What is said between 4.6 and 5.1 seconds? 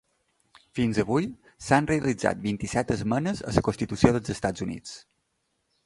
Units.